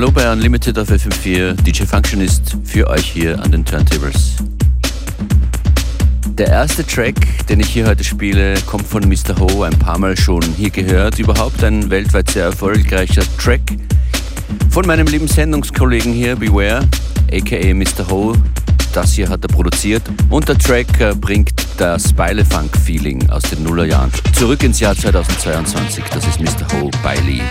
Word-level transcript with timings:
Hallo 0.00 0.12
bei 0.12 0.32
Unlimited 0.32 0.78
auf 0.78 0.88
FM4, 0.88 1.60
DJ 1.60 1.82
Functionist 1.82 2.56
für 2.64 2.88
euch 2.88 3.04
hier 3.04 3.38
an 3.38 3.52
den 3.52 3.66
Turntables. 3.66 4.36
Der 6.38 6.46
erste 6.46 6.86
Track, 6.86 7.16
den 7.48 7.60
ich 7.60 7.66
hier 7.66 7.86
heute 7.86 8.02
spiele, 8.02 8.54
kommt 8.64 8.86
von 8.86 9.06
Mr. 9.06 9.38
Ho, 9.38 9.62
ein 9.62 9.78
paar 9.78 9.98
Mal 9.98 10.16
schon 10.16 10.40
hier 10.56 10.70
gehört. 10.70 11.18
Überhaupt 11.18 11.62
ein 11.62 11.90
weltweit 11.90 12.30
sehr 12.30 12.44
erfolgreicher 12.44 13.24
Track 13.36 13.60
von 14.70 14.86
meinem 14.86 15.06
lieben 15.06 15.28
Sendungskollegen 15.28 16.14
hier, 16.14 16.34
Beware, 16.34 16.88
aka 17.30 17.74
Mr. 17.74 18.08
Ho. 18.08 18.34
Das 18.94 19.12
hier 19.12 19.28
hat 19.28 19.44
er 19.44 19.48
produziert 19.48 20.04
und 20.30 20.48
der 20.48 20.56
Track 20.56 20.98
äh, 20.98 21.14
bringt 21.14 21.52
das 21.76 22.08
Spilefunk-Feeling 22.08 23.28
aus 23.28 23.42
den 23.42 23.64
Nullerjahren 23.64 24.10
zurück 24.32 24.62
ins 24.62 24.80
Jahr 24.80 24.96
2022. 24.96 26.04
Das 26.04 26.26
ist 26.26 26.40
Mr. 26.40 26.80
Ho 26.80 26.90
Bailey. 27.02 27.42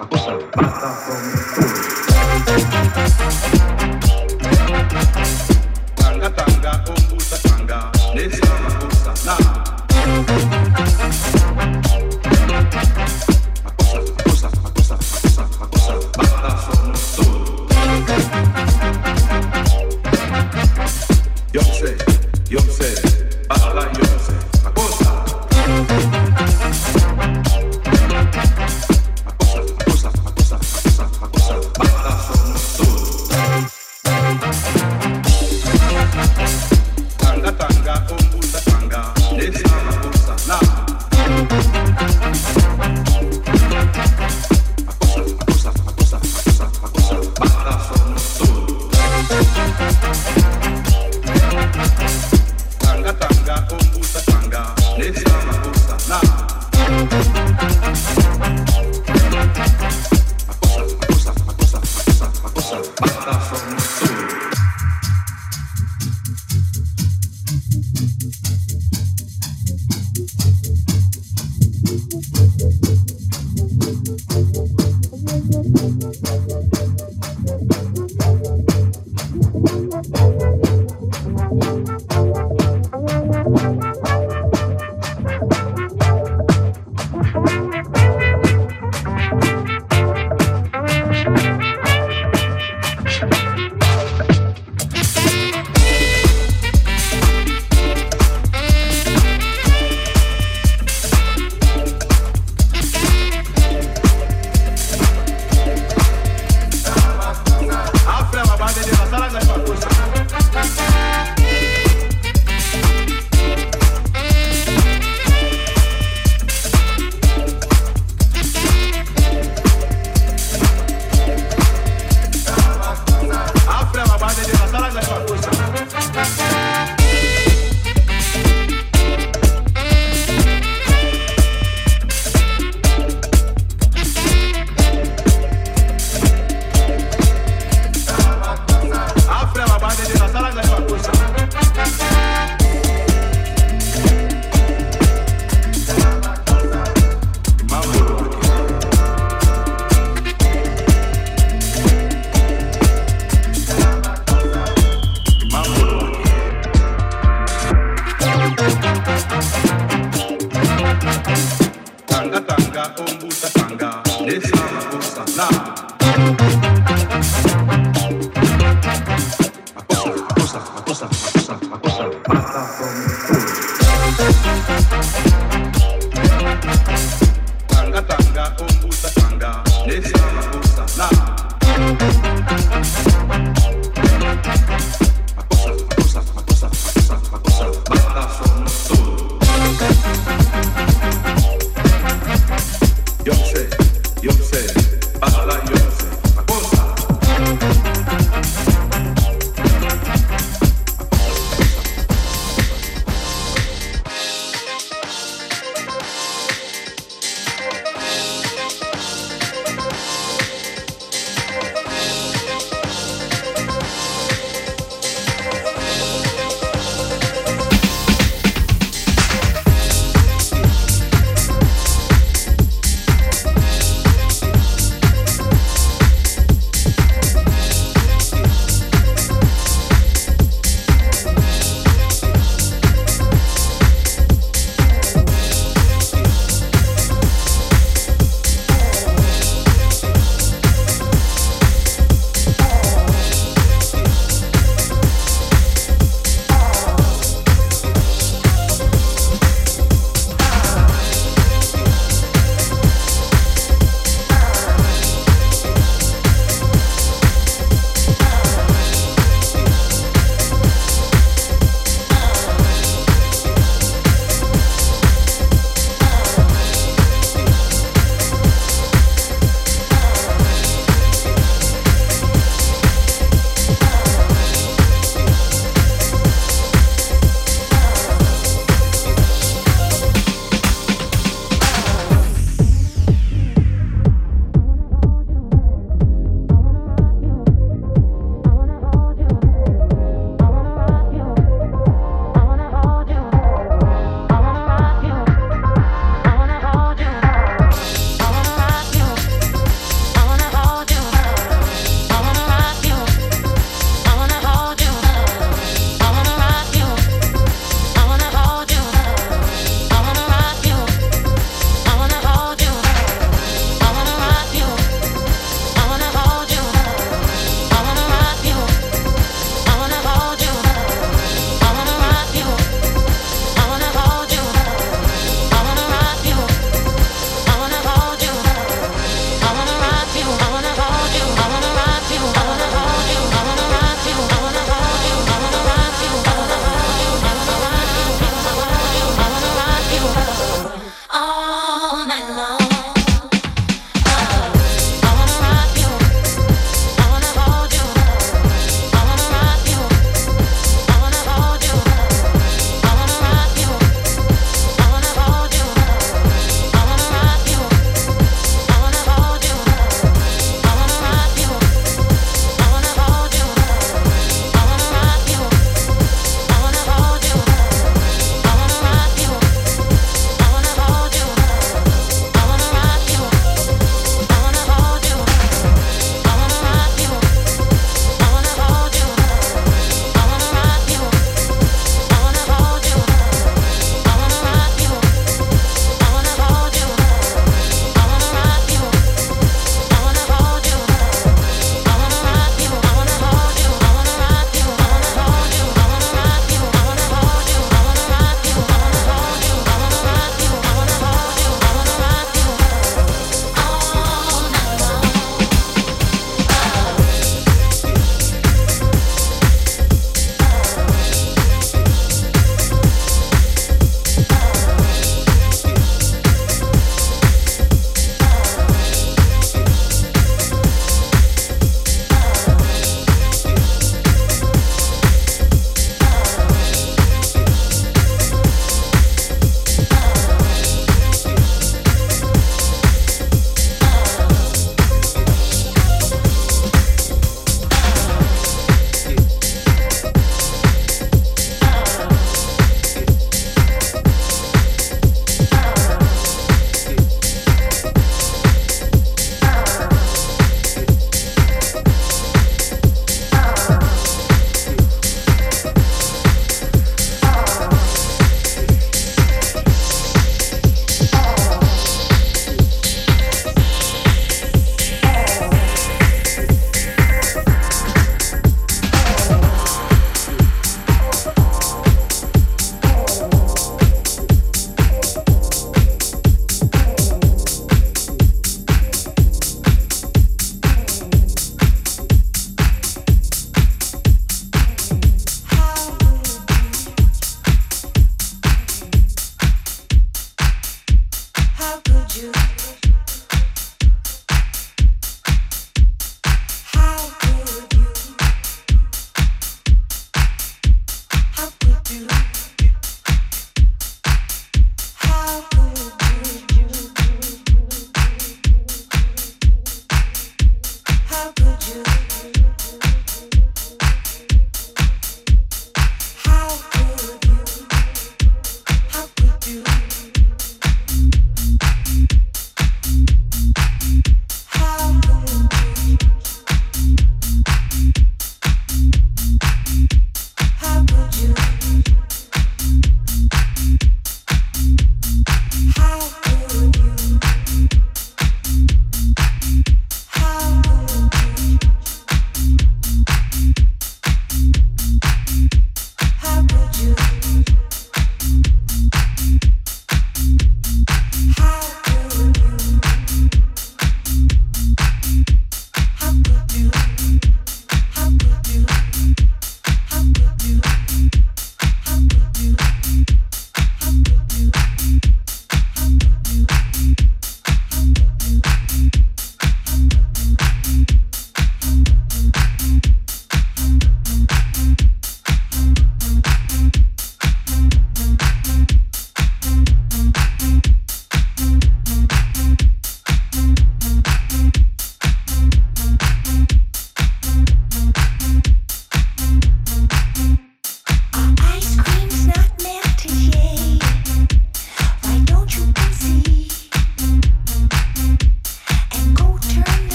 Acusa, 0.00 0.38
pasa 0.52 0.88
conmigo. 1.06 1.43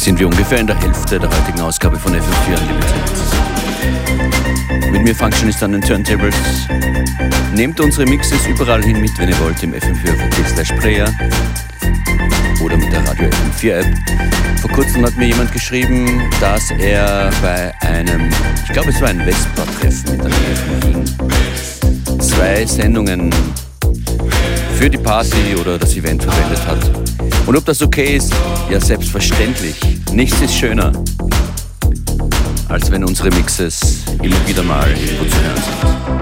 Sind 0.00 0.18
wir 0.18 0.26
ungefähr 0.26 0.60
in 0.60 0.66
der 0.66 0.80
Hälfte 0.80 1.18
der 1.18 1.28
heutigen 1.28 1.60
Ausgabe 1.60 1.98
von 1.98 2.14
FM4 2.14 2.58
Unlimited. 2.58 2.92
Mit 4.90 5.02
mir 5.02 5.14
Functionist 5.14 5.62
an 5.62 5.72
den 5.72 5.82
Turntables. 5.82 6.34
Nehmt 7.54 7.78
unsere 7.80 8.06
Mixes 8.06 8.46
überall 8.46 8.82
hin 8.82 8.98
mit, 8.98 9.10
wenn 9.18 9.28
ihr 9.28 9.38
wollt, 9.40 9.62
im 9.62 9.74
FM4 9.74 10.46
slash 10.54 10.72
Player 10.80 11.12
oder 12.64 12.78
mit 12.78 12.90
der 12.90 13.06
Radio 13.06 13.28
FM4 13.28 13.72
App. 13.72 13.86
Vor 14.62 14.70
kurzem 14.70 15.04
hat 15.04 15.16
mir 15.18 15.26
jemand 15.26 15.52
geschrieben, 15.52 16.22
dass 16.40 16.70
er 16.70 17.30
bei 17.42 17.74
einem, 17.80 18.30
ich 18.64 18.72
glaube 18.72 18.90
es 18.90 19.00
war 19.02 19.08
ein 19.08 19.20
Vespa-Treffen 19.20 20.16
Nähe 20.16 20.56
von 20.56 20.82
Wien, 20.82 22.20
zwei 22.20 22.64
Sendungen 22.64 23.34
für 24.76 24.88
die 24.88 24.98
Party 24.98 25.56
oder 25.60 25.76
das 25.78 25.94
Event 25.94 26.22
verwendet 26.22 26.66
hat. 26.66 27.09
Und 27.46 27.56
ob 27.56 27.64
das 27.64 27.82
okay 27.82 28.16
ist? 28.16 28.32
Ja, 28.70 28.80
selbstverständlich. 28.80 29.76
Nichts 30.12 30.40
ist 30.40 30.54
schöner, 30.54 30.92
als 32.68 32.90
wenn 32.90 33.04
unsere 33.04 33.30
Mixes 33.30 34.04
immer 34.22 34.36
wieder 34.46 34.62
mal 34.62 34.88
irgendwo 34.90 35.24
zu 35.24 35.42
hören 35.42 35.56
sind. 35.56 36.19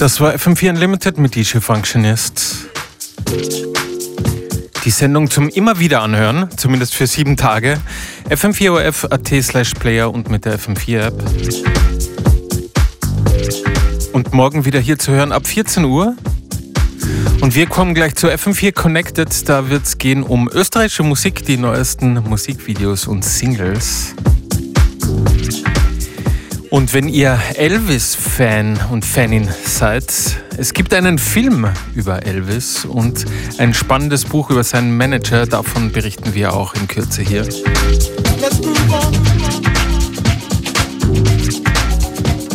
Das 0.00 0.18
war 0.18 0.32
FM4 0.32 0.70
Unlimited 0.70 1.18
mit 1.18 1.34
DJ 1.34 1.58
Functionist. 1.58 2.68
Die 4.86 4.90
Sendung 4.90 5.28
zum 5.28 5.50
immer 5.50 5.78
wieder 5.78 6.00
anhören, 6.00 6.48
zumindest 6.56 6.94
für 6.94 7.06
sieben 7.06 7.36
Tage. 7.36 7.78
FM4OF.at 8.30 9.44
slash 9.44 9.74
Player 9.74 10.10
und 10.10 10.30
mit 10.30 10.46
der 10.46 10.58
FM4 10.58 11.00
App. 11.00 11.22
Und 14.14 14.32
morgen 14.32 14.64
wieder 14.64 14.80
hier 14.80 14.98
zu 14.98 15.12
hören 15.12 15.32
ab 15.32 15.46
14 15.46 15.84
Uhr. 15.84 16.16
Und 17.42 17.54
wir 17.54 17.66
kommen 17.66 17.94
gleich 17.94 18.14
zu 18.14 18.28
FM4 18.28 18.72
Connected. 18.72 19.50
Da 19.50 19.68
wird 19.68 19.84
es 19.84 19.98
gehen 19.98 20.22
um 20.22 20.48
österreichische 20.50 21.02
Musik, 21.02 21.44
die 21.44 21.58
neuesten 21.58 22.14
Musikvideos 22.26 23.06
und 23.06 23.22
Singles. 23.22 24.14
Und 26.70 26.94
wenn 26.94 27.08
ihr 27.08 27.36
Elvis-Fan 27.56 28.78
und 28.92 29.04
Fanin 29.04 29.48
seid, 29.64 30.12
es 30.56 30.72
gibt 30.72 30.94
einen 30.94 31.18
Film 31.18 31.66
über 31.96 32.24
Elvis 32.24 32.84
und 32.84 33.24
ein 33.58 33.74
spannendes 33.74 34.24
Buch 34.24 34.50
über 34.50 34.62
seinen 34.62 34.96
Manager. 34.96 35.46
Davon 35.46 35.90
berichten 35.90 36.32
wir 36.32 36.54
auch 36.54 36.74
in 36.74 36.86
Kürze 36.86 37.22
hier. 37.22 37.44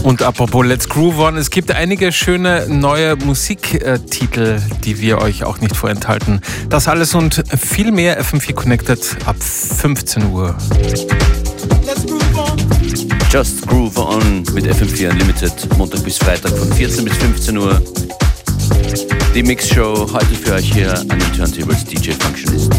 Und 0.03 0.21
apropos 0.21 0.65
Let's 0.65 0.87
Groove 0.87 1.19
On, 1.19 1.35
es 1.35 1.49
gibt 1.49 1.71
einige 1.71 2.13
schöne 2.13 2.67
neue 2.69 3.17
Musiktitel, 3.17 4.61
die 4.85 5.01
wir 5.01 5.17
euch 5.17 5.43
auch 5.43 5.59
nicht 5.59 5.75
vorenthalten. 5.75 6.39
Das 6.69 6.87
alles 6.87 7.15
und 7.15 7.43
viel 7.59 7.91
mehr 7.91 8.23
FM4 8.23 8.53
Connected 8.53 9.17
ab 9.25 9.35
15 9.41 10.31
Uhr. 10.31 10.55
Just 13.35 13.67
Groove 13.67 13.97
On 13.97 14.45
mit 14.53 14.65
FM4 14.65 15.09
Unlimited, 15.09 15.77
Montag 15.77 16.05
bis 16.05 16.17
Freitag 16.17 16.57
von 16.57 16.71
14 16.71 17.03
bis 17.03 17.17
15 17.17 17.57
Uhr. 17.57 17.81
Die 19.35 19.43
Mix 19.43 19.67
Show 19.67 20.09
heute 20.13 20.27
für 20.27 20.53
euch 20.53 20.71
hier 20.71 20.97
an 20.97 21.19
den 21.19 21.33
Turntables 21.33 21.83
DJ 21.83 22.11
Functionist. 22.11 22.71